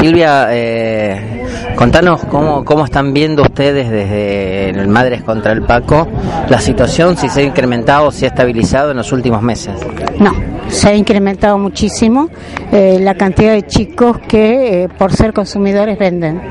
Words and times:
Silvia, 0.00 0.46
eh, 0.50 1.44
contanos 1.74 2.24
cómo, 2.26 2.64
cómo 2.64 2.84
están 2.84 3.12
viendo 3.12 3.42
ustedes 3.42 3.90
desde 3.90 4.70
el 4.70 4.86
Madres 4.86 5.22
contra 5.22 5.52
el 5.52 5.62
Paco 5.62 6.06
la 6.48 6.60
situación, 6.60 7.16
si 7.16 7.28
se 7.28 7.40
ha 7.40 7.42
incrementado 7.42 8.06
o 8.06 8.12
se 8.12 8.26
ha 8.26 8.28
estabilizado 8.28 8.92
en 8.92 8.98
los 8.98 9.10
últimos 9.12 9.42
meses. 9.42 9.74
No, 10.20 10.32
se 10.68 10.88
ha 10.88 10.94
incrementado 10.94 11.58
muchísimo 11.58 12.28
eh, 12.70 12.98
la 13.00 13.14
cantidad 13.14 13.52
de 13.52 13.62
chicos 13.66 14.18
que 14.18 14.84
eh, 14.84 14.88
por 14.88 15.12
ser 15.12 15.32
consumidores 15.32 15.98
venden. 15.98 16.42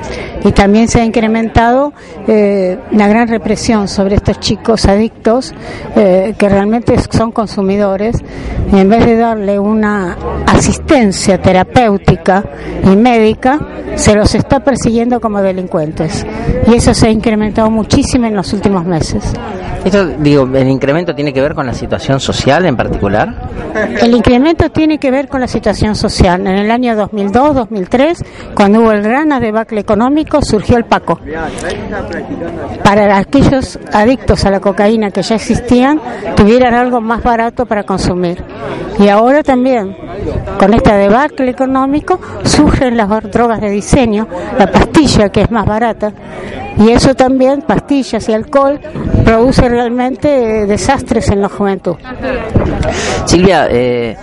Y 0.44 0.52
también 0.52 0.88
se 0.88 1.02
ha 1.02 1.06
incrementado 1.06 1.94
eh, 2.28 2.78
la 2.92 3.08
gran 3.08 3.28
represión 3.28 3.88
sobre 3.88 4.16
estos 4.16 4.40
chicos 4.40 4.86
adictos 4.86 5.54
que 5.96 6.50
realmente 6.50 6.96
son 7.10 7.32
consumidores. 7.32 8.24
Y 8.72 8.80
en 8.80 8.90
vez 8.90 9.06
de 9.06 9.16
darle 9.16 9.60
una 9.60 10.18
asistencia 10.46 11.42
terapéutica 11.42 12.44
y 12.84 12.96
médica, 12.96 13.60
se 13.96 14.16
los 14.16 14.36
está 14.36 14.60
persiguiendo 14.60 15.20
como 15.20 15.42
delincuentes. 15.42 16.26
Y 16.68 16.76
eso 16.76 16.94
se 16.94 17.08
ha 17.08 17.12
incrementado 17.12 17.70
muchísimo 17.70 18.28
en 18.28 18.36
los 18.36 18.54
últimos 18.54 18.86
meses. 18.86 19.34
Esto, 19.86 20.06
digo, 20.06 20.48
¿el 20.54 20.68
incremento 20.68 21.16
tiene 21.16 21.32
que 21.32 21.42
ver 21.42 21.54
con 21.54 21.66
la 21.66 21.74
situación 21.74 22.20
social 22.20 22.66
en 22.66 22.76
particular? 22.76 23.50
El 24.02 24.16
incremento 24.16 24.70
tiene 24.70 24.98
que 24.98 25.12
ver 25.12 25.28
con 25.28 25.40
la 25.40 25.48
situación 25.48 25.96
social. 25.96 26.42
En 26.42 26.58
el 26.58 26.72
año 26.72 26.94
2002-2003, 26.96 28.26
cuando 28.54 28.82
hubo 28.82 28.92
el 28.92 29.02
gran 29.02 29.30
debacle 29.40 29.80
económico, 29.80 30.42
surgió 30.42 30.78
el 30.78 30.86
PACO. 30.86 31.20
Para 32.84 33.18
aquellos 33.18 33.80
adictos 33.94 34.46
a 34.46 34.52
la 34.52 34.60
cocaína 34.60 35.12
que 35.12 35.22
ya 35.22 35.36
existían, 35.36 36.02
tuvieran 36.36 36.74
algo 36.74 37.00
más 37.00 37.24
barato 37.24 37.66
para 37.66 37.84
consumir. 37.84 38.44
Y 39.00 39.10
ahora 39.10 39.44
también, 39.44 39.96
con 40.60 40.74
este 40.74 40.92
debacle 40.94 41.52
económico, 41.52 42.20
surgen 42.44 42.98
las 42.98 43.10
drogas 43.32 43.62
de 43.62 43.70
diseño, 43.70 44.28
la 44.58 44.72
pastilla 44.72 45.30
que 45.30 45.42
es 45.42 45.52
más 45.52 45.66
barata, 45.66 46.12
y 46.78 46.90
eso 46.92 47.14
también, 47.16 47.62
pastillas 47.62 48.28
y 48.30 48.34
alcohol, 48.34 48.80
produce 49.24 49.68
realmente 49.68 50.62
eh, 50.62 50.66
desastres 50.66 51.30
en 51.30 51.42
la 51.42 51.50
juventud. 51.50 51.96
Silvia, 53.26 53.68
eh, 53.70 54.16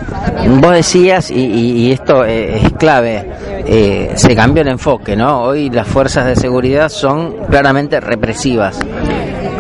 vos 0.61 0.73
decías, 0.73 1.31
y, 1.31 1.35
y- 1.45 1.71
y 1.89 1.93
esto 1.93 2.25
eh, 2.25 2.59
es 2.65 2.73
clave, 2.73 3.25
eh, 3.67 4.13
se 4.15 4.35
cambió 4.35 4.63
el 4.63 4.69
enfoque, 4.69 5.15
¿no? 5.17 5.43
Hoy 5.43 5.69
las 5.71 5.87
fuerzas 5.87 6.27
de 6.27 6.37
seguridad 6.37 6.89
son 6.89 7.35
claramente 7.51 8.01
represivas. 8.01 8.79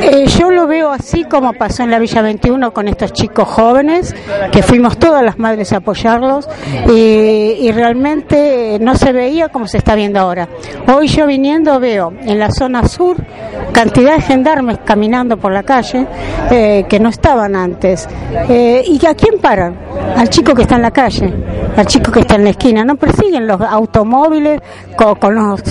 Eh, 0.06 0.27
yo 0.27 0.50
lo 0.50 0.66
veo 0.66 0.91
así 0.91 1.24
como 1.24 1.55
pasó 1.55 1.83
en 1.83 1.91
la 1.91 1.98
Villa 1.98 2.20
21 2.20 2.72
con 2.72 2.88
estos 2.88 3.14
chicos 3.14 3.48
jóvenes, 3.48 4.14
que 4.52 4.62
fuimos 4.62 4.98
todas 4.98 5.24
las 5.24 5.38
madres 5.38 5.72
a 5.72 5.78
apoyarlos 5.78 6.47
y, 6.88 7.72
realmente 7.72 8.75
eh, 8.75 8.78
no 8.78 8.94
se 8.94 9.12
veía 9.12 9.48
como 9.48 9.66
se 9.66 9.78
está 9.78 9.94
viendo 9.94 10.20
ahora. 10.20 10.48
Hoy 10.86 11.08
yo 11.08 11.27
viniendo 11.27 11.80
veo 11.80 12.12
en 12.20 12.38
la 12.38 12.50
zona 12.50 12.86
sur 12.86 13.16
cantidad 13.72 14.14
de 14.16 14.22
gendarmes 14.22 14.78
caminando 14.84 15.36
por 15.36 15.52
la 15.52 15.62
calle 15.62 16.06
eh, 16.50 16.84
que 16.88 17.00
no 17.00 17.08
estaban 17.08 17.56
antes. 17.56 18.08
Eh, 18.48 18.84
¿Y 18.86 19.05
a 19.06 19.14
quién 19.14 19.41
paran? 19.41 19.77
Al 20.16 20.28
chico 20.28 20.55
que 20.55 20.62
está 20.62 20.77
en 20.77 20.82
la 20.82 20.91
calle, 20.91 21.32
al 21.77 21.86
chico 21.86 22.12
que 22.12 22.20
está 22.20 22.36
en 22.36 22.44
la 22.44 22.50
esquina. 22.50 22.84
No 22.84 22.97
persiguen 22.97 23.47
los 23.47 23.61
automóviles 23.61 24.61
co- 24.97 25.17
con, 25.17 25.34
los 25.34 25.62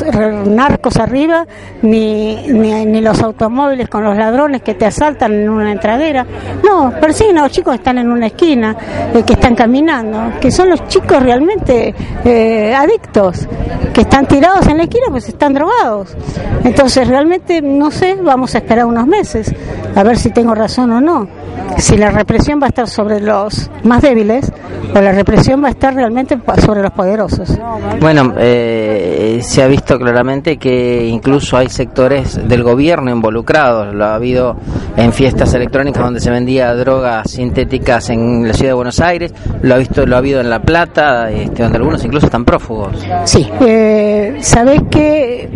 narcos 0.47 0.97
arriba, 0.97 1.45
ni, 1.81 2.35
ni, 2.47 2.85
ni 2.85 3.01
los 3.01 3.21
automóviles 3.21 3.87
con 3.89 4.03
los 4.03 4.17
ladrones 4.17 4.61
que 4.61 4.73
te 4.73 4.85
asaltan 4.85 5.33
en 5.33 5.49
una 5.49 5.71
entradera. 5.71 6.25
No, 6.63 6.91
persiguen 6.99 7.37
a 7.37 7.43
los 7.43 7.51
chicos 7.51 7.71
que 7.73 7.77
están 7.77 7.97
en 7.97 8.11
una 8.11 8.27
esquina, 8.27 8.75
eh, 9.13 9.23
que 9.25 9.33
están 9.33 9.55
caminando, 9.55 10.39
que 10.39 10.51
son 10.51 10.69
los 10.69 10.87
chicos 10.87 11.21
realmente 11.21 11.93
eh, 12.25 12.73
adictos, 12.75 13.47
que 13.93 14.01
están 14.01 14.25
tirados 14.25 14.67
en 14.67 14.77
la 14.77 14.83
esquina 14.83 15.05
pues 15.09 15.27
están 15.27 15.53
drogados. 15.53 16.15
Entonces 16.63 17.07
realmente 17.07 17.61
no 17.61 17.91
sé, 17.91 18.15
vamos 18.21 18.55
a 18.55 18.59
esperar 18.59 18.85
unos 18.85 19.05
meses 19.07 19.53
a 19.95 20.03
ver 20.03 20.17
si 20.17 20.29
tengo 20.31 20.55
razón 20.55 20.91
o 20.91 21.01
no. 21.01 21.27
Si 21.77 21.97
la 21.97 22.09
represión 22.11 22.59
va 22.61 22.67
a 22.67 22.69
estar 22.69 22.87
sobre 22.87 23.19
los 23.19 23.69
más 23.83 24.01
débiles 24.01 24.51
o 24.95 25.01
la 25.01 25.11
represión 25.11 25.63
va 25.63 25.67
a 25.67 25.71
estar 25.71 25.93
realmente 25.93 26.37
pa- 26.37 26.55
sobre 26.57 26.81
los 26.81 26.91
poderosos. 26.91 27.57
Bueno, 27.99 28.33
eh, 28.37 29.39
se 29.41 29.63
ha 29.63 29.67
visto 29.67 29.97
claramente 29.97 30.57
que 30.57 31.05
incluso 31.07 31.57
hay 31.57 31.69
sectores 31.69 32.47
del 32.47 32.63
gobierno 32.63 33.11
involucrados. 33.11 33.93
Lo 33.93 34.05
ha 34.05 34.15
habido 34.15 34.55
en 34.95 35.11
fiestas 35.13 35.53
electrónicas 35.53 36.03
donde 36.03 36.19
se 36.19 36.29
vendía 36.29 36.73
drogas 36.75 37.29
sintéticas 37.31 38.09
en 38.09 38.47
la 38.47 38.53
ciudad 38.53 38.71
de 38.71 38.75
Buenos 38.75 38.99
Aires. 38.99 39.33
Lo 39.61 39.75
ha 39.75 39.77
visto, 39.77 40.05
lo 40.05 40.15
ha 40.15 40.19
habido 40.19 40.41
en 40.41 40.49
La 40.49 40.59
Plata, 40.61 41.29
este, 41.31 41.63
donde 41.63 41.77
algunos 41.77 42.03
incluso 42.05 42.27
están 42.27 42.45
prófugos. 42.45 42.95
Sí, 43.25 43.47
eh, 43.61 44.37
sabés 44.41 44.81
que 44.89 45.49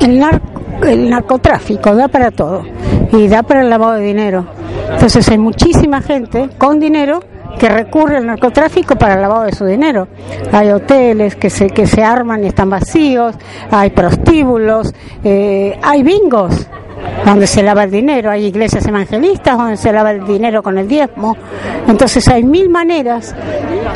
el, 0.00 0.22
el 0.86 1.10
narcotráfico 1.10 1.94
da 1.94 2.08
para 2.08 2.30
todo 2.30 2.62
y 3.12 3.28
da 3.28 3.42
para 3.42 3.62
el 3.62 3.70
lavado 3.70 3.94
de 3.94 4.04
dinero. 4.06 4.46
Entonces 4.92 5.28
hay 5.30 5.38
muchísima 5.38 6.00
gente 6.02 6.50
con 6.58 6.78
dinero 6.78 7.20
que 7.58 7.68
recurre 7.68 8.18
al 8.18 8.26
narcotráfico 8.26 8.96
para 8.96 9.14
el 9.14 9.22
lavado 9.22 9.44
de 9.44 9.52
su 9.52 9.64
dinero. 9.64 10.08
Hay 10.52 10.70
hoteles 10.70 11.36
que 11.36 11.50
se, 11.50 11.68
que 11.68 11.86
se 11.86 12.02
arman 12.02 12.44
y 12.44 12.48
están 12.48 12.70
vacíos, 12.70 13.34
hay 13.70 13.90
prostíbulos, 13.90 14.92
eh, 15.22 15.78
hay 15.82 16.02
bingos 16.02 16.68
donde 17.24 17.46
se 17.46 17.62
lava 17.62 17.84
el 17.84 17.90
dinero, 17.90 18.30
hay 18.30 18.46
iglesias 18.46 18.86
evangelistas 18.86 19.56
donde 19.56 19.76
se 19.76 19.92
lava 19.92 20.10
el 20.10 20.24
dinero 20.24 20.62
con 20.62 20.78
el 20.78 20.88
diezmo. 20.88 21.36
Entonces 21.86 22.26
hay 22.28 22.42
mil 22.44 22.68
maneras 22.68 23.34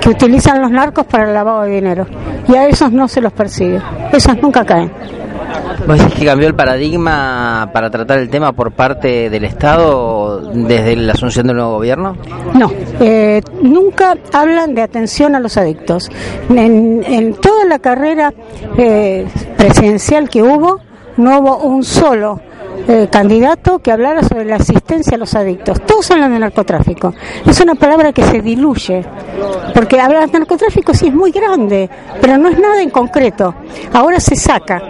que 0.01 0.11
utilizan 0.11 0.61
los 0.61 0.71
narcos 0.71 1.07
para 1.07 1.25
el 1.25 1.35
lavado 1.35 1.63
de 1.63 1.71
dinero 1.71 2.07
y 2.49 2.55
a 2.55 2.67
esos 2.67 2.93
no 2.93 3.09
se 3.09 3.21
los 3.21 3.33
persigue, 3.33 3.81
esos 4.13 4.41
nunca 4.41 4.65
caen. 4.65 4.91
¿Vos 5.87 5.99
decís 5.99 6.15
que 6.15 6.27
cambió 6.27 6.49
el 6.49 6.55
paradigma 6.55 7.71
para 7.73 7.91
tratar 7.91 8.19
el 8.19 8.29
tema 8.29 8.53
por 8.53 8.73
parte 8.73 9.31
del 9.31 9.45
Estado 9.45 10.41
desde 10.53 10.97
la 10.97 11.13
asunción 11.13 11.47
del 11.47 11.57
nuevo 11.57 11.73
gobierno? 11.73 12.17
No, 12.55 12.71
eh, 13.01 13.41
nunca 13.63 14.17
hablan 14.33 14.75
de 14.75 14.83
atención 14.83 15.35
a 15.35 15.41
los 15.41 15.57
adictos. 15.57 16.11
En, 16.51 17.35
toda 17.41 17.65
la 17.65 17.79
carrera 17.79 18.33
eh, 18.77 19.27
presidencial 19.57 20.29
que 20.29 20.43
hubo, 20.43 20.81
no 21.17 21.39
hubo 21.39 21.59
un 21.59 21.83
solo 21.83 22.41
eh, 22.87 23.09
candidato 23.11 23.81
que 23.81 23.93
hablara 23.93 24.23
sobre 24.23 24.45
la 24.45 24.57
asistencia 24.57 25.17
a 25.17 25.19
los 25.19 25.35
adictos. 25.35 25.81
Todos 25.87 26.11
hablan 26.11 26.33
de 26.33 26.39
narcotráfico. 26.39 27.15
Es 27.47 27.61
una 27.61 27.75
palabra 27.75 28.13
que 28.13 28.23
se 28.23 28.41
diluye, 28.41 29.05
porque 29.75 30.01
hablar 30.01 30.31
de 30.31 30.39
narcotráfico 30.39 30.95
sí 30.95 31.09
es 31.09 31.15
muy 31.15 31.31
grande, 31.31 31.89
pero 32.21 32.39
no 32.39 32.49
es 32.49 32.59
nada 32.59 32.83
en 32.83 32.91
concreto. 32.91 33.55
Ahora 33.93 34.21
se 34.21 34.37
saca 34.37 34.81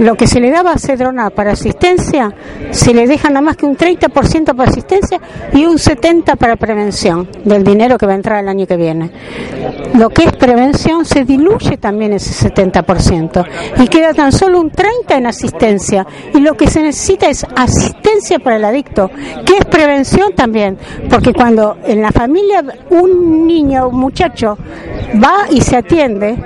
lo 0.00 0.16
que 0.16 0.26
se 0.26 0.40
le 0.40 0.50
daba 0.50 0.72
a 0.72 0.78
Cedrona 0.78 1.30
para 1.30 1.52
asistencia, 1.52 2.32
se 2.70 2.94
le 2.94 3.06
deja 3.06 3.28
nada 3.28 3.42
más 3.42 3.56
que 3.56 3.66
un 3.66 3.76
30% 3.76 4.56
para 4.56 4.70
asistencia 4.70 5.20
y 5.52 5.64
un 5.64 5.76
70% 5.76 6.36
para 6.36 6.56
prevención 6.56 7.28
del 7.44 7.64
dinero 7.64 7.98
que 7.98 8.06
va 8.06 8.12
a 8.12 8.16
entrar 8.16 8.42
el 8.42 8.48
año 8.48 8.66
que 8.66 8.76
viene. 8.76 9.10
Lo 9.94 10.08
que 10.08 10.24
es 10.24 10.32
prevención 10.32 11.04
se 11.04 11.24
diluye 11.24 11.76
también 11.76 12.14
ese 12.14 12.50
70% 12.50 13.46
y 13.82 13.88
queda 13.88 14.14
tan 14.14 14.32
solo 14.32 14.60
un 14.60 14.70
30% 14.70 15.16
en 15.16 15.26
asistencia. 15.26 16.06
Y 16.32 16.40
lo 16.40 16.56
que 16.56 16.68
se 16.68 16.82
necesita 16.82 17.28
es 17.28 17.44
asistencia 17.56 18.38
para 18.38 18.56
el 18.56 18.64
adicto, 18.64 19.10
que 19.44 19.58
es 19.58 19.64
prevención 19.66 20.32
también, 20.34 20.78
porque 21.10 21.32
cuando 21.32 21.76
en 21.84 22.00
la 22.00 22.12
familia 22.12 22.64
un 22.90 23.46
niño, 23.46 23.88
un 23.88 23.98
muchacho 23.98 24.56
va 25.22 25.46
y 25.50 25.60
se 25.60 25.76
atiende, 25.76 26.36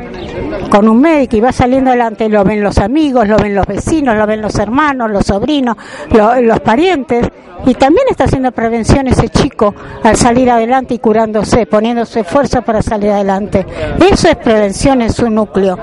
con 0.74 0.88
un 0.88 1.00
médico 1.00 1.36
y 1.36 1.40
va 1.40 1.52
saliendo 1.52 1.90
adelante, 1.90 2.28
lo 2.28 2.42
ven 2.42 2.60
los 2.60 2.78
amigos, 2.78 3.28
lo 3.28 3.36
ven 3.36 3.54
los 3.54 3.64
vecinos, 3.64 4.16
lo 4.16 4.26
ven 4.26 4.42
los 4.42 4.58
hermanos, 4.58 5.08
los 5.08 5.24
sobrinos, 5.24 5.76
lo- 6.10 6.40
los 6.40 6.58
parientes, 6.60 7.28
y 7.64 7.74
también 7.74 8.08
está 8.10 8.24
haciendo 8.24 8.50
prevención 8.50 9.06
ese 9.06 9.28
chico 9.28 9.72
al 10.02 10.16
salir 10.16 10.50
adelante 10.50 10.94
y 10.94 10.98
curándose, 10.98 11.66
poniéndose 11.66 12.24
fuerza 12.24 12.62
para 12.62 12.82
salir 12.82 13.10
adelante. 13.12 13.64
Eso 14.10 14.28
es 14.28 14.34
prevención 14.36 15.00
en 15.00 15.12
su 15.12 15.30
núcleo. 15.30 15.78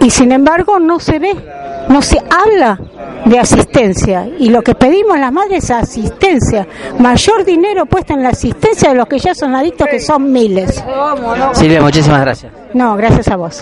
Y 0.00 0.10
sin 0.10 0.30
embargo 0.30 0.78
no 0.78 1.00
se 1.00 1.18
ve, 1.18 1.34
no 1.88 2.02
se 2.02 2.18
habla 2.18 2.78
de 3.24 3.38
asistencia. 3.38 4.28
Y 4.38 4.50
lo 4.50 4.62
que 4.62 4.74
pedimos 4.74 5.18
las 5.18 5.32
madres 5.32 5.64
es 5.64 5.70
asistencia, 5.70 6.66
mayor 6.98 7.44
dinero 7.44 7.86
puesto 7.86 8.14
en 8.14 8.22
la 8.22 8.30
asistencia 8.30 8.90
de 8.90 8.94
los 8.94 9.06
que 9.06 9.18
ya 9.18 9.34
son 9.34 9.54
adictos, 9.54 9.86
que 9.88 10.00
son 10.00 10.30
miles. 10.32 10.82
Silvia, 11.52 11.80
muchísimas 11.80 12.20
gracias. 12.20 12.52
No, 12.74 12.96
gracias 12.96 13.28
a 13.28 13.36
vos. 13.36 13.60